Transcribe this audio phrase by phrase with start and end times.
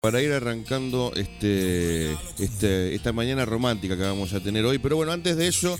[0.00, 4.78] para ir arrancando este, este, esta mañana romántica que vamos a tener hoy.
[4.78, 5.78] Pero bueno, antes de eso,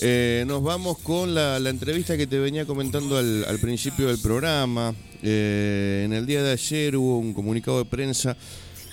[0.00, 4.92] eh, nos vamos con la, entrevista que te venía comentando al, principio del programa.
[5.22, 8.36] Eh, en el día de ayer hubo un comunicado de prensa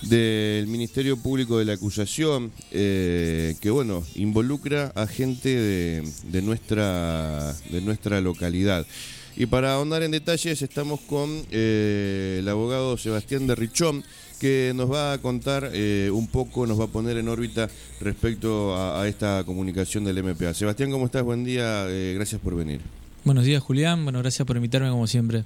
[0.04, 7.82] del Ministerio Público de la Acusación eh, que bueno involucra a gente de, nuestra de
[7.82, 8.86] nuestra localidad
[9.36, 14.04] y para ahondar en detalles estamos con el abogado Sebastián de Richón
[14.40, 17.70] que nos va a contar eh, un poco, nos va a poner en órbita
[18.00, 20.54] respecto a, esta comunicación del MPA.
[20.54, 21.24] Sebastián, ¿cómo estás?
[21.24, 22.82] Buen día, eh, gracias por venir.
[23.24, 24.04] Buenos días, Julián.
[24.04, 25.44] Bueno, gracias por invitarme como siempre.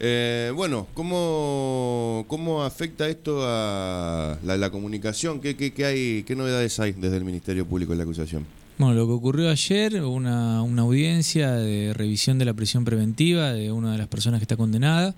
[0.00, 5.40] Eh, bueno, ¿cómo, ¿cómo afecta esto a la, comunicación?
[5.40, 8.46] ¿Qué, qué, hay, ¿Qué novedades hay desde el Ministerio Público de la acusación?
[8.78, 13.72] Bueno, lo que ocurrió ayer, una, una audiencia de revisión de la prisión preventiva de
[13.72, 15.16] una de las personas que está condenada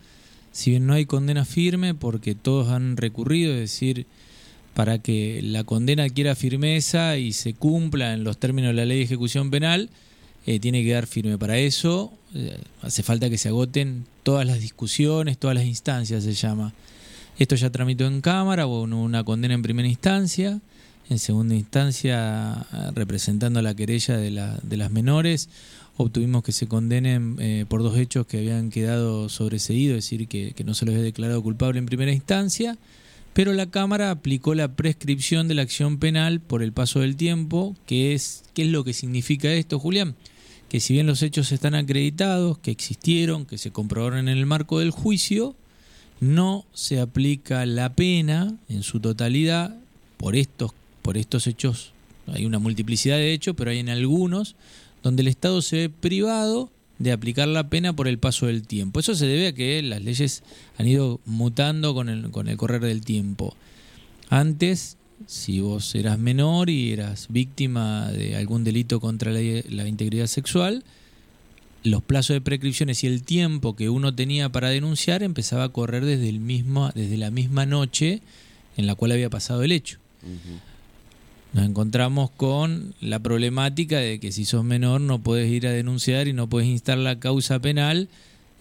[0.53, 4.07] si bien no hay condena firme, porque todos han recurrido, es decir,
[4.75, 8.99] para que la condena adquiera firmeza y se cumpla en los términos de la ley
[8.99, 9.91] de ejecución penal,
[10.47, 11.39] eh, tiene que dar firme.
[11.39, 16.33] Para eso eh, hace falta que se agoten todas las discusiones, todas las instancias, se
[16.33, 16.73] llama.
[17.39, 20.61] Esto ya tramitó en Cámara, o una condena en primera instancia,
[21.11, 25.49] en segunda instancia representando la querella de, la, de las menores,
[26.03, 30.65] obtuvimos que se condenen eh, por dos hechos que habían quedado sobreseídos, es decir, que,
[30.65, 32.79] no se les había declarado culpable en primera instancia,
[33.33, 37.77] pero la Cámara aplicó la prescripción de la acción penal por el paso del tiempo,
[37.87, 40.17] que es, ¿qué es lo que significa esto, Julián?
[40.69, 44.79] Que si bien los hechos están acreditados, que existieron, que se comprobaron en el marco
[44.79, 45.55] del juicio,
[46.21, 49.77] no se aplica la pena en su totalidad
[50.17, 50.73] por estos,
[51.11, 51.91] por estos hechos.
[52.29, 54.55] Hay una multiplicidad de hechos, pero hay en algunos
[55.03, 59.01] donde el Estado se ve privado de aplicar la pena por el paso del tiempo.
[59.01, 60.45] Eso se debe a que las leyes
[60.79, 63.57] han ido mutando con el, con el correr del tiempo.
[64.29, 70.85] Antes, si vos eras menor y eras víctima de algún delito contra la, integridad sexual,
[71.83, 76.05] los plazos de prescripciones y el tiempo que uno tenía para denunciar empezaba a correr
[76.05, 78.23] desde, el mismo, desde la misma noche
[78.77, 79.99] en la cual había pasado el hecho
[81.53, 86.29] nos encontramos con la problemática de que si sos menor no puedes ir a denunciar
[86.29, 88.09] y no puedes instar la causa penal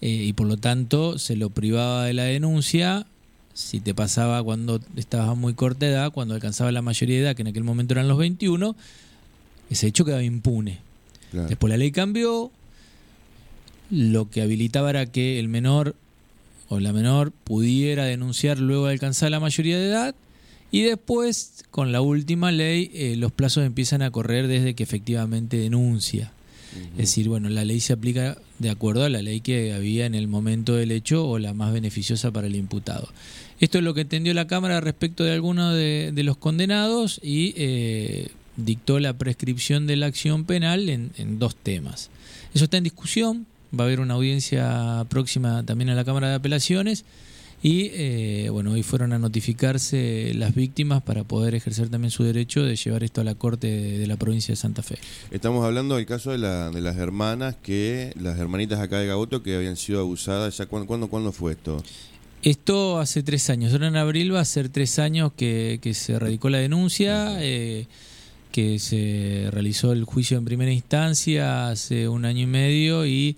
[0.00, 3.06] eh, y por lo tanto se lo privaba de la denuncia.
[3.54, 7.36] Si te pasaba cuando estabas a muy corta edad, cuando alcanzaba la mayoría de edad,
[7.36, 8.74] que en aquel momento eran los 21,
[9.70, 10.78] ese hecho quedaba impune.
[11.32, 12.50] Después la ley cambió,
[13.90, 15.94] lo que habilitaba era que el menor
[16.68, 20.14] o la menor pudiera denunciar luego de alcanzar la mayoría de edad
[20.72, 25.56] y después, con la última ley, eh, los plazos empiezan a correr desde que efectivamente
[25.56, 26.32] denuncia.
[26.92, 30.14] Es decir, bueno, la ley se aplica de acuerdo a la ley que había en
[30.14, 33.08] el momento del hecho o la más beneficiosa para el imputado.
[33.58, 38.28] Esto es lo que entendió la Cámara respecto de algunos de, los condenados y eh,
[38.56, 42.08] dictó la prescripción de la acción penal en, en dos temas.
[42.54, 43.46] Eso está en discusión,
[43.78, 47.04] va a haber una audiencia próxima también en la Cámara de Apelaciones
[47.62, 52.62] y eh, bueno, hoy fueron a notificarse las víctimas para poder ejercer también su derecho
[52.62, 54.96] de llevar esto a la Corte de, la provincia de Santa Fe.
[55.30, 59.42] Estamos hablando del caso de, la, de las hermanas, que las hermanitas acá de Gaboto
[59.42, 60.56] que habían sido abusadas.
[60.56, 61.82] ¿Ya cuándo, cuándo, fue esto?
[62.42, 63.72] Esto hace tres años.
[63.72, 67.36] Ahora en abril va a ser tres años que, se radicó la denuncia.
[67.42, 67.86] Eh,
[68.50, 73.36] que se realizó el juicio en primera instancia hace un año y medio y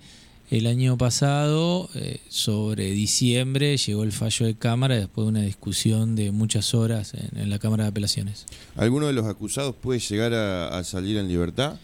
[0.49, 6.15] el año pasado, eh, sobre diciembre, llegó el fallo de Cámara después de una discusión
[6.15, 8.45] de muchas horas en, la Cámara de Apelaciones.
[8.75, 11.77] ¿Alguno de los acusados puede llegar a, salir en libertad?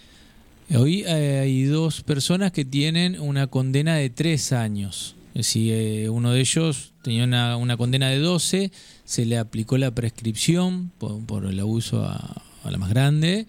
[0.75, 5.16] Hoy eh, hay dos personas que tienen una condena de tres años.
[5.40, 7.24] Si eh, uno de ellos tenía
[7.56, 8.72] una, condena de 12,
[9.06, 13.48] se le aplicó la prescripción por, el abuso a, a la más grande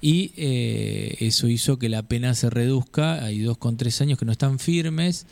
[0.00, 3.24] y eh, eso hizo que la pena se reduzca.
[3.24, 5.26] Hay dos con tres años que no están firmes.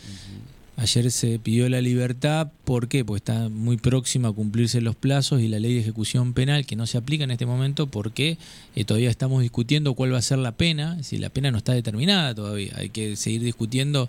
[0.77, 3.05] Ayer se pidió la libertad, ¿por qué?
[3.05, 6.77] Porque está muy próxima a cumplirse los plazos y la ley de ejecución penal que
[6.77, 8.39] no se aplica en este momento porque
[8.77, 11.73] eh, todavía estamos discutiendo cuál va a ser la pena, si la pena no está
[11.73, 14.09] determinada todavía, hay que seguir discutiendo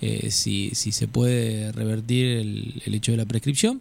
[0.00, 3.80] eh, si, si, se puede revertir el, el, hecho de la prescripción,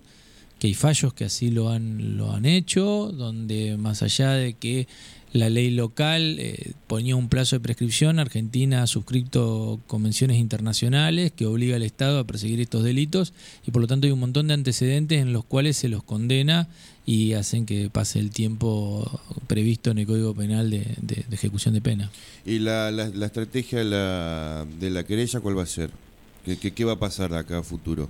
[0.57, 4.87] que hay fallos que así lo han, lo han hecho, donde más allá de que
[5.33, 8.19] la ley local eh, ponía un plazo de prescripción.
[8.19, 13.33] Argentina ha suscrito convenciones internacionales que obliga al Estado a perseguir estos delitos
[13.65, 16.67] y por lo tanto hay un montón de antecedentes en los cuales se los condena
[17.05, 19.09] y hacen que pase el tiempo
[19.47, 22.11] previsto en el Código Penal de, ejecución de pena.
[22.45, 22.89] ¿Y la,
[23.25, 25.89] estrategia de la, de la querella cuál va a ser?
[26.45, 28.07] ¿Qué, qué, va a pasar acá a futuro?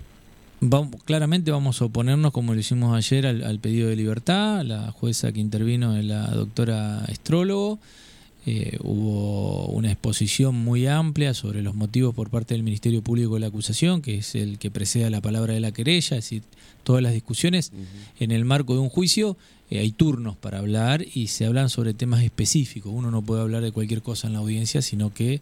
[0.66, 4.64] Vamos, claramente vamos a oponernos, como lo hicimos ayer, al, pedido de libertad.
[4.64, 7.80] La jueza que intervino es la doctora Estrólogo.
[8.46, 13.42] Eh, hubo una exposición muy amplia sobre los motivos por parte del Ministerio Público de
[13.42, 16.44] la acusación, que es el que precede a la palabra de la querella, es decir,
[16.86, 17.74] todas las discusiones
[18.22, 19.36] en el marco de un juicio.
[19.70, 22.94] Eh, hay turnos para hablar y se hablan sobre temas específicos.
[22.96, 25.42] Uno no puede hablar de cualquier cosa en la audiencia, sino que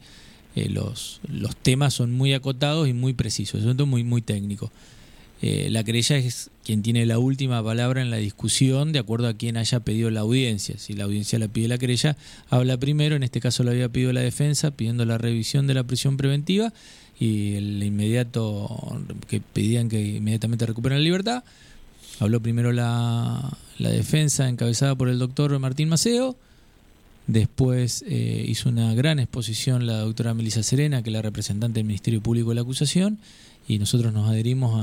[0.56, 4.72] eh, los, los temas son muy acotados y muy precisos, es muy, muy técnico.
[5.42, 9.34] Eh, la querella es quien tiene la última palabra en la discusión de acuerdo a
[9.34, 10.78] quien haya pedido la audiencia.
[10.78, 12.16] Si la audiencia la pide la querella,
[12.50, 15.84] habla primero, en este caso lo había pedido la defensa pidiendo la revisión de la
[15.84, 16.72] prisión preventiva
[17.20, 21.44] y el inmediato que pedían que inmediatamente recuperen la libertad.
[22.20, 26.36] Habló primero la, defensa encabezada por el doctor Martín Maceo.
[27.26, 31.86] Después eh, hizo una gran exposición la doctora Melissa Serena, que es la representante del
[31.86, 33.20] Ministerio Público de la acusación,
[33.72, 34.74] y nosotros nos adherimos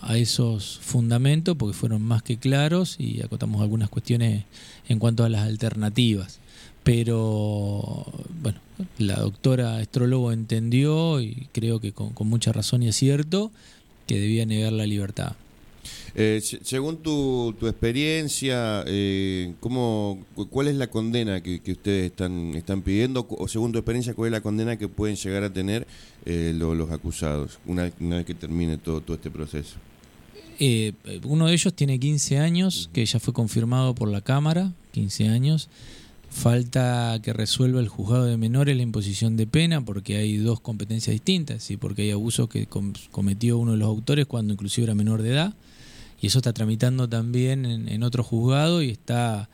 [0.00, 4.44] a, esos fundamentos porque fueron más que claros y acotamos algunas cuestiones
[4.88, 6.38] en cuanto a las alternativas.
[6.84, 8.06] Pero
[8.40, 8.60] bueno,
[8.98, 13.50] la doctora astrólogo entendió y creo que con, mucha razón y acierto
[14.06, 15.32] que debía negar la libertad.
[16.14, 22.82] Eh, según tu, tu experiencia, eh, ¿cómo, ¿cuál es la condena que, ustedes están, están
[22.82, 23.26] pidiendo?
[23.30, 25.88] O según tu experiencia, ¿cuál es la condena que pueden llegar a tener
[26.28, 29.76] eh, los acusados una, vez que termine todo, todo este proceso?
[30.60, 30.92] Eh,
[31.24, 35.68] uno de ellos tiene 15 años, que ya fue confirmado por la Cámara, 15 años.
[36.30, 41.14] Falta que resuelva el juzgado de menores la imposición de pena porque hay dos competencias
[41.14, 41.78] distintas, ¿sí?
[41.78, 42.66] porque hay abusos que
[43.10, 45.54] cometió uno de los autores cuando inclusive era menor de edad
[46.20, 49.48] y eso está tramitando también en, otro juzgado y está,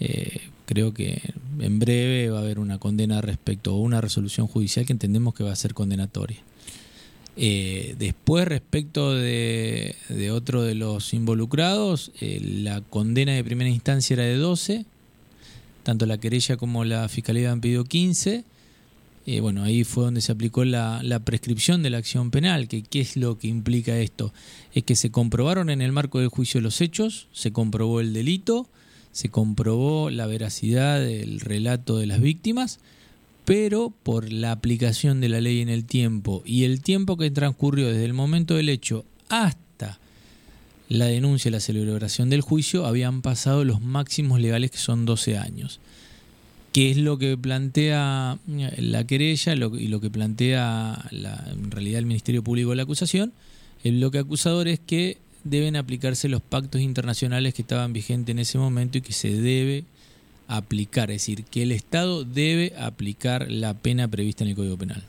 [0.00, 1.20] eh, creo que
[1.58, 5.44] en breve va a haber una condena respecto a una resolución judicial que entendemos que
[5.44, 6.38] va a ser condenatoria.
[7.38, 9.94] Eh, después, respecto de,
[10.32, 14.86] otro de los involucrados, eh, la condena de primera instancia era de 12,
[15.82, 18.44] tanto la querella como la fiscalía han pedido 15
[19.26, 23.00] eh, bueno, ahí fue donde se aplicó la, prescripción de la acción penal, que qué
[23.00, 24.32] es lo que implica esto,
[24.72, 28.68] es que se comprobaron en el marco del juicio los hechos, se comprobó el delito,
[29.16, 32.80] se comprobó la veracidad del relato de las víctimas,
[33.46, 37.88] pero por la aplicación de la ley en el tiempo y el tiempo que transcurrió
[37.88, 39.98] desde el momento del hecho hasta
[40.90, 45.38] la denuncia y la celebración del juicio, habían pasado los máximos legales que son 12
[45.38, 45.80] años
[46.74, 52.04] que es lo que plantea eh, la querella y lo que plantea en realidad el
[52.04, 53.32] Ministerio Público de la acusación.
[53.82, 55.16] El bloque acusador es que
[55.48, 59.84] deben aplicarse los pactos internacionales que estaban vigentes en ese momento y que se debe
[60.48, 65.02] aplicar, es decir, que el Estado debe aplicar la pena prevista en el Código Penal.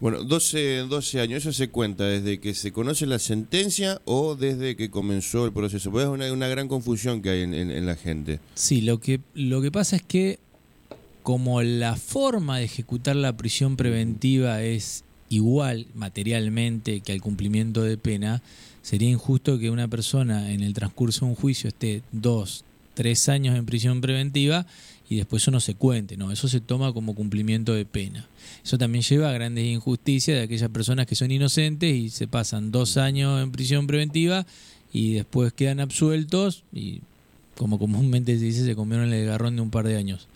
[0.00, 4.76] Bueno, 12, 12 años, ¿eso se cuenta desde que se conoce la sentencia o desde
[4.76, 5.90] que comenzó el proceso?
[5.90, 8.40] Pues es una, una gran confusión que hay en, en, la gente.
[8.54, 10.38] Sí, lo que, lo que pasa es que
[11.22, 17.96] como la forma de ejecutar la prisión preventiva es igual materialmente que al cumplimiento de
[17.96, 18.42] pena,
[18.82, 23.56] sería injusto que una persona en el transcurso de un juicio esté dos, tres años
[23.56, 24.66] en prisión preventiva
[25.08, 28.26] y después eso no se cuente, no, eso se toma como cumplimiento de pena.
[28.64, 32.72] Eso también lleva a grandes injusticias de aquellas personas que son inocentes y se pasan
[32.72, 34.46] dos años en prisión preventiva
[34.92, 37.00] y después quedan absueltos y
[37.56, 40.26] como comúnmente se dice, se comieron el garrón de un par de años.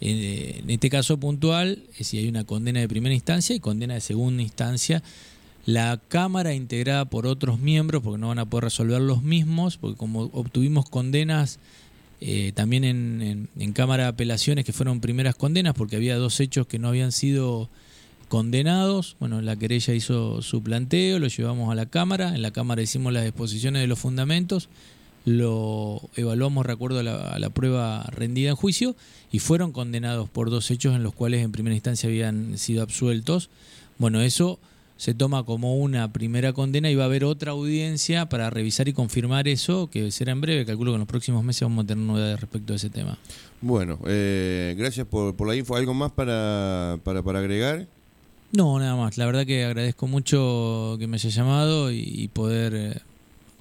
[0.00, 4.00] En este caso puntual, eh, si hay una condena de primera instancia y condena de
[4.00, 5.02] segunda instancia,
[5.64, 9.96] la Cámara integrada por otros miembros, porque no van a poder resolver los mismos, porque
[9.96, 11.58] como obtuvimos condenas
[12.20, 16.66] eh, también en, en, Cámara de Apelaciones que fueron primeras condenas, porque había dos hechos
[16.66, 17.68] que no habían sido
[18.28, 22.82] condenados, bueno, la querella hizo su planteo, lo llevamos a la Cámara, en la Cámara
[22.82, 24.68] hicimos las exposiciones de los fundamentos
[25.26, 27.02] lo evaluamos de acuerdo a
[27.38, 28.94] la, prueba rendida en juicio
[29.32, 33.50] y fueron condenados por dos hechos en los cuales en primera instancia habían sido absueltos.
[33.98, 34.60] Bueno, eso
[34.96, 38.92] se toma como una primera condena y va a haber otra audiencia para revisar y
[38.92, 40.64] confirmar eso, que será en breve.
[40.64, 43.18] Calculo que en los próximos meses vamos a tener novedades respecto a ese tema.
[43.60, 45.74] Bueno, eh, gracias por, la info.
[45.74, 47.88] ¿Algo más para, para, para, agregar?
[48.52, 49.18] No, nada más.
[49.18, 52.74] La verdad que agradezco mucho que me haya llamado y, poder...
[52.76, 53.00] Eh,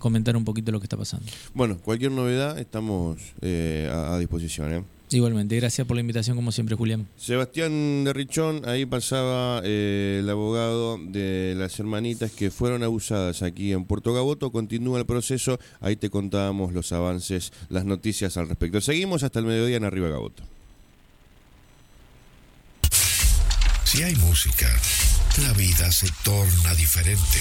[0.06, 1.26] comentar un poquito lo que está pasando.
[1.56, 4.72] Bueno, cualquier novedad estamos eh, a, disposición.
[4.72, 4.84] ¿eh?
[5.10, 7.08] Igualmente, gracias por la invitación como siempre, Julián.
[7.18, 13.74] Sebastián de Richón, ahí pasaba eh, el abogado de las hermanitas que fueron abusadas aquí
[13.74, 14.52] en Puerto Gaboto.
[14.52, 18.82] Continúa el proceso, ahí te contábamos los avances, las noticias al respecto.
[18.82, 20.44] Seguimos hasta el mediodía en Arriba Gaboto.
[23.86, 24.68] Si hay música,
[25.42, 27.40] la vida se torna diferente.